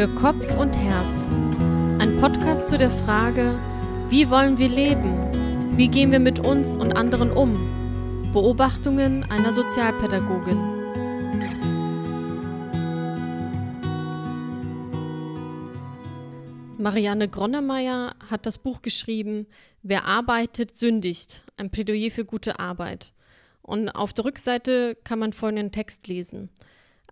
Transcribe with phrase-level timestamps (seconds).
[0.00, 1.30] für Kopf und Herz.
[1.98, 3.60] Ein Podcast zu der Frage,
[4.08, 5.76] wie wollen wir leben?
[5.76, 8.32] Wie gehen wir mit uns und anderen um?
[8.32, 10.56] Beobachtungen einer Sozialpädagogin.
[16.78, 19.48] Marianne Gronnemeyer hat das Buch geschrieben,
[19.82, 21.42] Wer arbeitet, sündigt.
[21.58, 23.12] Ein Plädoyer für gute Arbeit.
[23.60, 26.48] Und auf der Rückseite kann man folgenden Text lesen.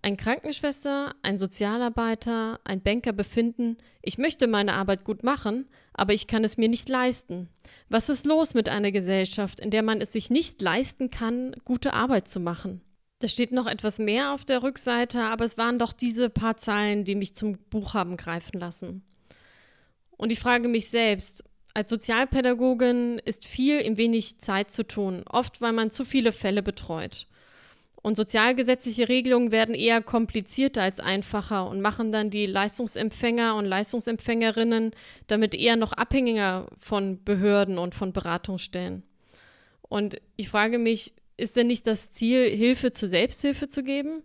[0.01, 6.27] Ein Krankenschwester, ein Sozialarbeiter, ein Banker befinden, ich möchte meine Arbeit gut machen, aber ich
[6.27, 7.49] kann es mir nicht leisten.
[7.89, 11.93] Was ist los mit einer Gesellschaft, in der man es sich nicht leisten kann, gute
[11.93, 12.81] Arbeit zu machen?
[13.19, 17.03] Da steht noch etwas mehr auf der Rückseite, aber es waren doch diese paar Zeilen,
[17.03, 19.03] die mich zum Buch haben greifen lassen.
[20.11, 25.59] Und ich frage mich selbst, als Sozialpädagogin ist viel in wenig Zeit zu tun, oft
[25.59, 27.27] weil man zu viele Fälle betreut.
[28.01, 34.91] Und sozialgesetzliche Regelungen werden eher komplizierter als einfacher und machen dann die Leistungsempfänger und Leistungsempfängerinnen
[35.27, 39.03] damit eher noch abhängiger von Behörden und von Beratungsstellen.
[39.81, 44.23] Und ich frage mich, ist denn nicht das Ziel, Hilfe zur Selbsthilfe zu geben?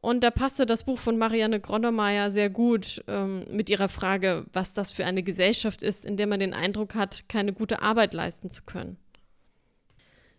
[0.00, 4.72] Und da passte das Buch von Marianne Gronnemeyer sehr gut ähm, mit ihrer Frage, was
[4.72, 8.50] das für eine Gesellschaft ist, in der man den Eindruck hat, keine gute Arbeit leisten
[8.50, 8.98] zu können.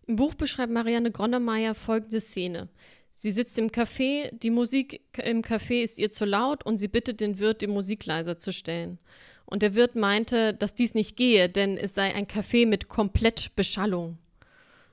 [0.09, 2.69] Im Buch beschreibt Marianne Gronnemeyer folgende Szene.
[3.15, 7.19] Sie sitzt im Café, die Musik im Café ist ihr zu laut und sie bittet
[7.19, 8.99] den Wirt, die Musik leiser zu stellen.
[9.45, 14.17] Und der Wirt meinte, dass dies nicht gehe, denn es sei ein Café mit Komplettbeschallung.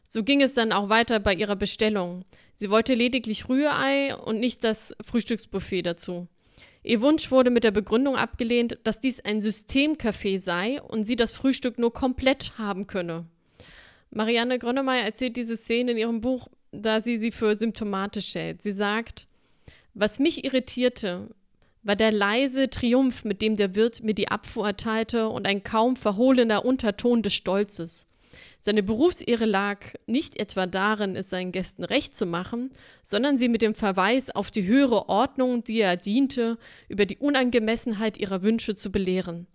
[0.09, 2.25] So ging es dann auch weiter bei ihrer Bestellung.
[2.57, 6.27] Sie wollte lediglich Rührei und nicht das Frühstücksbuffet dazu.
[6.83, 11.33] Ihr Wunsch wurde mit der Begründung abgelehnt, dass dies ein Systemcafé sei und sie das
[11.33, 13.27] Frühstück nur komplett haben könne.
[14.15, 18.63] Marianne Grönemeyer erzählt diese Szene in ihrem Buch, da sie sie für symptomatisch hält.
[18.63, 19.27] Sie sagt,
[19.93, 21.29] was mich irritierte,
[21.83, 25.97] war der leise Triumph, mit dem der Wirt mir die Abfuhr erteilte und ein kaum
[25.97, 28.07] verhohlener Unterton des Stolzes.
[28.61, 32.71] Seine Berufsehre lag nicht etwa darin, es seinen Gästen recht zu machen,
[33.03, 38.17] sondern sie mit dem Verweis auf die höhere Ordnung, die er diente, über die Unangemessenheit
[38.17, 39.47] ihrer Wünsche zu belehren.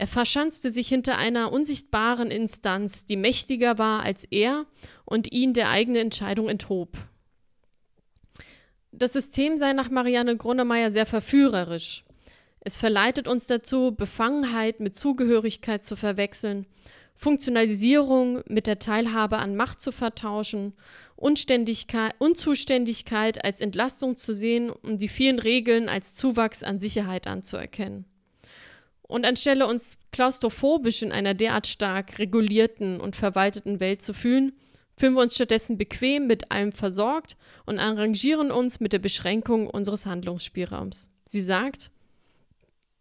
[0.00, 4.64] Er verschanzte sich hinter einer unsichtbaren Instanz, die mächtiger war als er
[5.04, 6.96] und ihn der eigenen Entscheidung enthob.
[8.92, 12.02] Das System sei nach Marianne Grunemeyer sehr verführerisch.
[12.60, 16.64] Es verleitet uns dazu, Befangenheit mit Zugehörigkeit zu verwechseln,
[17.14, 20.72] Funktionalisierung mit der Teilhabe an Macht zu vertauschen,
[21.16, 28.06] Unzuständigkeit als Entlastung zu sehen und die vielen Regeln als Zuwachs an Sicherheit anzuerkennen.
[29.10, 34.52] Und anstelle uns klaustrophobisch in einer derart stark regulierten und verwalteten Welt zu fühlen,
[34.96, 40.06] fühlen wir uns stattdessen bequem mit allem versorgt und arrangieren uns mit der Beschränkung unseres
[40.06, 41.10] Handlungsspielraums.
[41.24, 41.90] Sie sagt,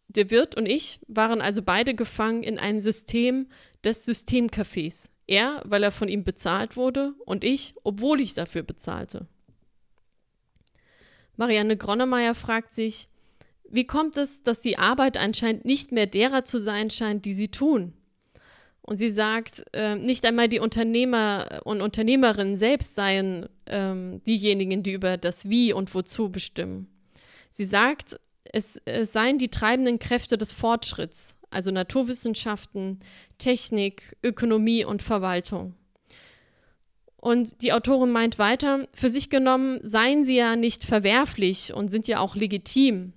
[0.07, 3.47] der Wirt und ich waren also beide gefangen in einem System
[3.83, 5.09] des Systemcafés.
[5.27, 9.27] Er, weil er von ihm bezahlt wurde, und ich, obwohl ich dafür bezahlte.
[11.35, 13.09] Marianne Gronnemeyer fragt sich,
[13.71, 17.49] wie kommt es, dass die Arbeit anscheinend nicht mehr derer zu sein scheint, die sie
[17.49, 17.93] tun?
[18.81, 24.93] Und sie sagt, äh, nicht einmal die Unternehmer und Unternehmerinnen selbst seien ähm, diejenigen, die
[24.93, 26.87] über das Wie und Wozu bestimmen.
[27.51, 32.99] Sie sagt, es, es seien die treibenden Kräfte des Fortschritts, also Naturwissenschaften,
[33.37, 35.75] Technik, Ökonomie und Verwaltung.
[37.17, 42.07] Und die Autorin meint weiter, für sich genommen seien sie ja nicht verwerflich und sind
[42.07, 43.13] ja auch legitim.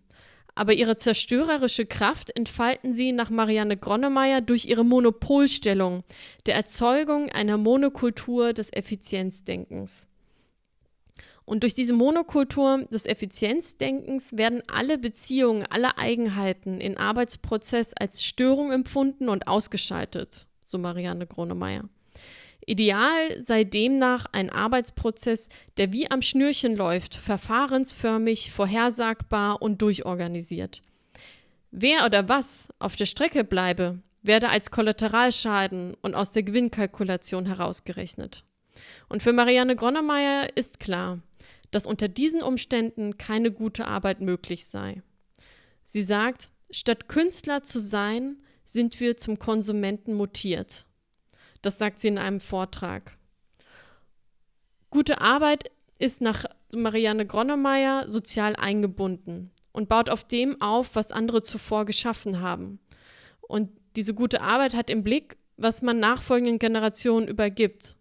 [0.55, 6.05] Aber ihre zerstörerische Kraft entfalten sie nach Marianne Gronnemeyer durch ihre Monopolstellung
[6.47, 10.07] der Erzeugung einer Monokultur des Effizienzdenkens.
[11.45, 18.71] Und durch diese Monokultur des Effizienzdenkens werden alle Beziehungen, alle Eigenheiten im Arbeitsprozess als Störung
[18.71, 21.89] empfunden und ausgeschaltet, so Marianne Gronemeyer.
[22.67, 30.83] Ideal sei demnach ein Arbeitsprozess, der wie am Schnürchen läuft, verfahrensförmig, vorhersagbar und durchorganisiert.
[31.71, 38.45] Wer oder was auf der Strecke bleibe, werde als Kollateralschaden und aus der Gewinnkalkulation herausgerechnet.
[39.09, 41.21] Und für Marianne Gronnemeyer ist klar,
[41.71, 45.03] dass unter diesen Umständen keine gute Arbeit möglich sei.
[45.85, 50.87] Sie sagt, statt Künstler zu sein, sind wir zum Konsumenten mutiert.
[51.63, 53.17] Das sagt sie in einem Vortrag.
[54.91, 56.45] Gute Arbeit ist nach
[56.75, 62.79] Marianne Gronnemeyer sozial eingebunden und baut auf dem auf, was andere zuvor geschaffen haben.
[63.41, 67.97] Und diese gute Arbeit hat im Blick, was man nachfolgenden Generationen übergibt.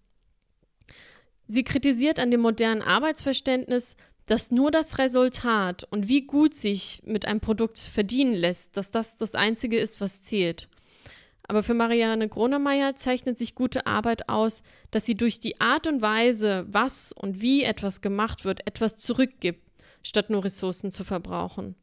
[1.47, 7.25] Sie kritisiert an dem modernen Arbeitsverständnis, dass nur das Resultat und wie gut sich mit
[7.25, 10.69] einem Produkt verdienen lässt, dass das das Einzige ist, was zählt.
[11.51, 16.01] Aber für Marianne Gronemeyer zeichnet sich gute Arbeit aus, dass sie durch die Art und
[16.01, 19.59] Weise, was und wie etwas gemacht wird, etwas zurückgibt,
[20.01, 21.75] statt nur Ressourcen zu verbrauchen.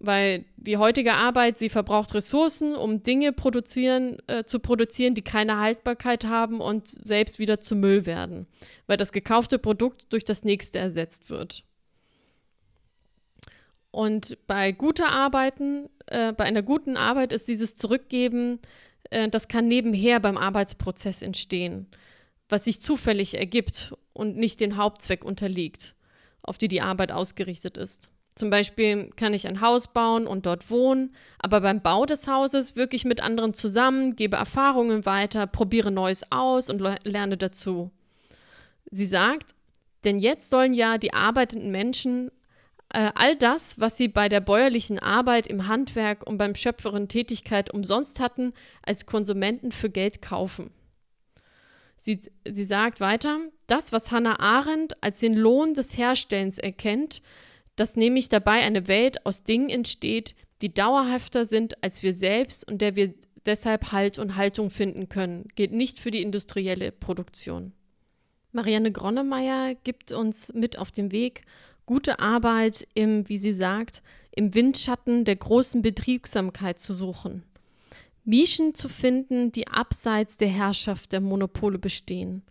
[0.00, 5.60] Weil die heutige Arbeit, sie verbraucht Ressourcen, um Dinge produzieren, äh, zu produzieren, die keine
[5.60, 8.48] Haltbarkeit haben und selbst wieder zu Müll werden,
[8.88, 11.62] weil das gekaufte Produkt durch das nächste ersetzt wird.
[13.96, 18.58] Und bei guter Arbeiten, äh, bei einer guten Arbeit ist dieses Zurückgeben,
[19.08, 21.86] äh, das kann nebenher beim Arbeitsprozess entstehen,
[22.50, 25.94] was sich zufällig ergibt und nicht den Hauptzweck unterliegt,
[26.42, 28.10] auf die die Arbeit ausgerichtet ist.
[28.34, 32.76] Zum Beispiel kann ich ein Haus bauen und dort wohnen, aber beim Bau des Hauses
[32.76, 37.90] wirke ich mit anderen zusammen, gebe Erfahrungen weiter, probiere Neues aus und lerne dazu.
[38.90, 39.54] Sie sagt,
[40.04, 42.30] denn jetzt sollen ja die arbeitenden Menschen
[42.90, 47.72] äh, all das, was sie bei der bäuerlichen Arbeit im Handwerk und beim schöpferen Tätigkeit
[47.72, 48.52] umsonst hatten,
[48.82, 50.70] als Konsumenten für Geld kaufen.
[51.96, 57.22] Sie, sie sagt weiter, das, was Hannah Arendt als den Lohn des Herstellens erkennt,
[57.74, 62.80] dass nämlich dabei eine Welt aus Dingen entsteht, die dauerhafter sind als wir selbst und
[62.80, 67.72] der wir deshalb Halt und Haltung finden können, gilt nicht für die industrielle Produktion.
[68.52, 71.42] Marianne Gronnemeyer gibt uns mit auf den Weg,
[71.86, 74.02] gute Arbeit im, wie sie sagt,
[74.32, 77.44] im Windschatten der großen Betriebsamkeit zu suchen.
[78.24, 82.42] Nischen zu finden, die abseits der Herrschaft der Monopole bestehen.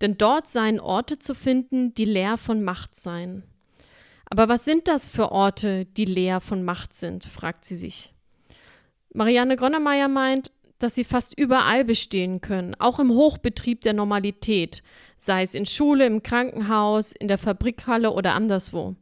[0.00, 3.42] Denn dort seien Orte zu finden, die leer von Macht seien.
[4.26, 8.12] Aber was sind das für Orte, die leer von Macht sind, fragt sie sich.
[9.14, 14.82] Marianne Gronnemeyer meint, dass sie fast überall bestehen können, auch im Hochbetrieb der Normalität,
[15.18, 18.94] sei es in Schule, im Krankenhaus, in der Fabrikhalle oder anderswo.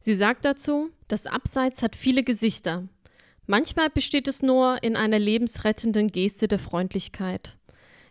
[0.00, 2.88] Sie sagt dazu, das Abseits hat viele Gesichter.
[3.46, 7.56] Manchmal besteht es nur in einer lebensrettenden Geste der Freundlichkeit.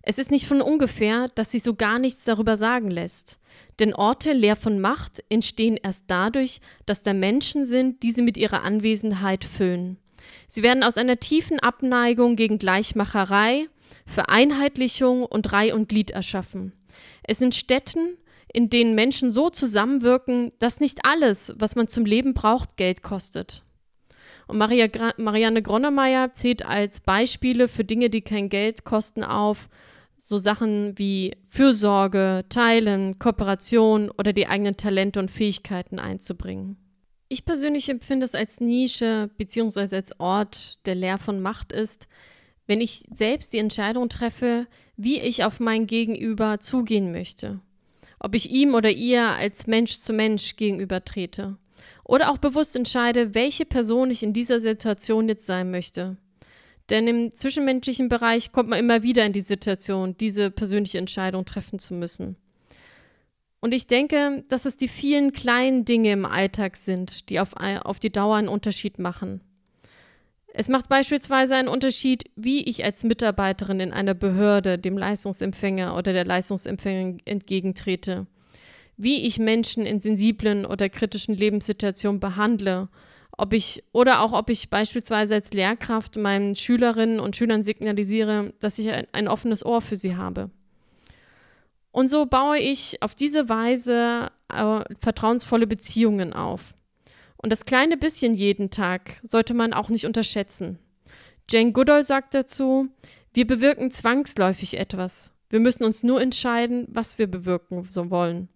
[0.01, 3.39] Es ist nicht von ungefähr, dass sie so gar nichts darüber sagen lässt.
[3.79, 8.37] Denn Orte leer von Macht entstehen erst dadurch, dass da Menschen sind, die sie mit
[8.37, 9.97] ihrer Anwesenheit füllen.
[10.47, 13.67] Sie werden aus einer tiefen Abneigung gegen Gleichmacherei,
[14.05, 16.73] Vereinheitlichung und Reih und Glied erschaffen.
[17.23, 18.17] Es sind Städten,
[18.51, 23.63] in denen Menschen so zusammenwirken, dass nicht alles, was man zum Leben braucht, Geld kostet.
[24.47, 24.87] Und Maria
[25.17, 29.69] Marianne Gronnemeyer zählt als Beispiele für Dinge, die kein Geld kosten, auf
[30.17, 36.77] so Sachen wie Fürsorge, Teilen, Kooperation oder die eigenen Talente und Fähigkeiten einzubringen.
[37.31, 39.95] Ich persönlich empfinde es als Nische bzw.
[39.95, 42.07] als Ort, der leer von Macht ist,
[42.65, 44.65] wenn ich selbst die Entscheidung treffe,
[44.97, 47.59] wie ich auf mein Gegenüber zugehen möchte.
[48.19, 51.57] Ob ich ihm oder ihr als Mensch zu Mensch gegenüber trete.
[52.03, 56.17] Oder auch bewusst entscheide, welche Person ich in dieser Situation jetzt sein möchte.
[56.89, 61.77] Denn im zwischenmenschlichen Bereich kommt man immer wieder in die Situation, diese persönliche Entscheidung treffen
[61.77, 62.37] zu müssen.
[63.61, 67.53] Und ich denke, dass es die vielen kleinen Dinge im Alltag sind, die auf,
[67.83, 69.41] auf die Dauer einen Unterschied machen.
[70.53, 76.13] Es macht beispielsweise einen Unterschied, wie ich als Mitarbeiterin in einer Behörde dem Leistungsempfänger oder
[76.13, 78.25] der Leistungsempfängerin entgegentrete,
[78.97, 82.89] wie ich Menschen in sensiblen oder kritischen Lebenssituationen behandle
[83.39, 88.77] ob ich oder auch ob ich beispielsweise als Lehrkraft meinen Schülerinnen und Schülern signalisiere, dass
[88.79, 90.51] ich ein, ein offenes Ohr für sie habe.
[91.91, 96.73] Und so baue ich auf diese Weise äh, vertrauensvolle Beziehungen auf.
[97.37, 100.77] Und das kleine bisschen jeden Tag sollte man auch nicht unterschätzen.
[101.49, 102.89] Jane Goodall sagt dazu,
[103.33, 105.33] wir bewirken zwangsläufig etwas.
[105.49, 108.49] Wir müssen uns nur entscheiden, was wir bewirken wollen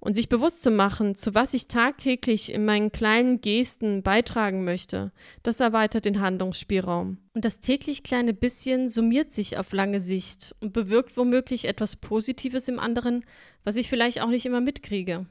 [0.00, 5.12] und sich bewusst zu machen, zu was ich tagtäglich in meinen kleinen Gesten beitragen möchte,
[5.42, 7.18] das erweitert den Handlungsspielraum.
[7.34, 12.68] Und das täglich kleine bisschen summiert sich auf lange Sicht und bewirkt womöglich etwas Positives
[12.68, 13.24] im anderen,
[13.64, 15.26] was ich vielleicht auch nicht immer mitkriege.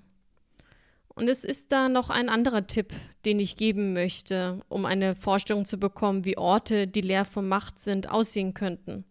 [1.17, 2.93] Und es ist da noch ein anderer Tipp,
[3.25, 7.79] den ich geben möchte, um eine Vorstellung zu bekommen, wie Orte, die leer von Macht
[7.79, 9.03] sind, aussehen könnten.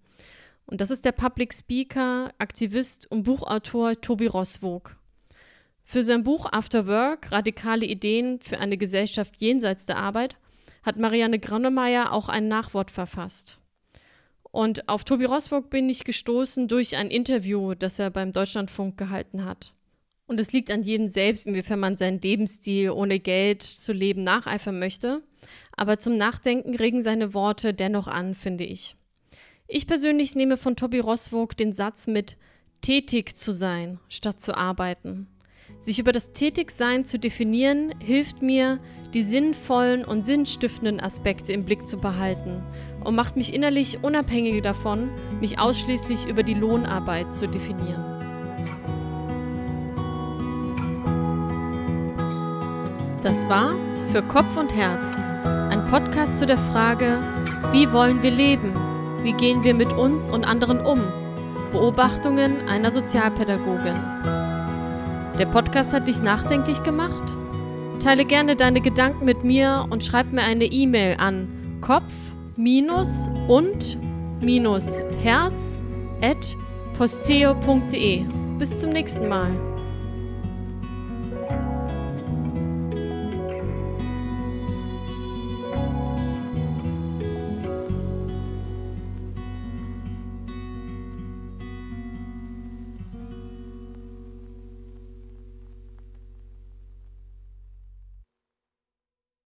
[0.67, 4.97] Und das ist der Public Speaker, Aktivist und Buchautor Tobi Rosswog.
[5.89, 10.37] Für sein Buch After Work, radikale Ideen für eine Gesellschaft jenseits der Arbeit,
[10.83, 13.61] hat Marianne Grannemeyer auch ein Nachwort verfasst.
[14.43, 19.45] Und auf Tobi Rosburg bin ich gestoßen durch ein Interview, das er beim Deutschlandfunk gehalten
[19.45, 19.75] hat.
[20.27, 24.81] Und es liegt an jedem selbst, inwiefern man seinen Lebensstil ohne Geld zu leben nacheifern
[24.81, 25.23] möchte.
[25.77, 28.97] Aber zum Nachdenken regen seine Worte dennoch an, finde ich.
[29.69, 32.37] Ich persönlich nehme von Tobi Roswog den Satz mit,
[32.81, 35.29] tätig zu sein, statt zu arbeiten.
[35.81, 38.79] Sich über das Tätigsein zu definieren, hilft mir,
[39.15, 42.63] die sinnvollen und sinnstiftenden Aspekte im Blick zu behalten
[43.05, 48.05] und macht mich innerlich unabhängig davon, mich ausschließlich über die Lohnarbeit zu definieren.
[53.23, 53.75] Das war
[54.13, 55.07] für Kopf und Herz
[55.71, 57.19] ein Podcast zu der Frage,
[57.73, 58.73] wie wollen wir leben?
[59.23, 61.01] Wie gehen wir mit uns und anderen um?
[61.73, 64.46] Beobachtungen einer Sozialpädagogin.
[65.39, 67.37] Der Podcast hat dich nachdenklich gemacht?
[68.03, 71.47] Teile gerne deine Gedanken mit mir und schreib mir eine E-Mail an
[71.83, 72.15] kopf
[73.47, 73.99] und
[75.23, 75.83] herz
[76.97, 78.25] posteo.de.
[78.59, 79.51] Bis zum nächsten Mal.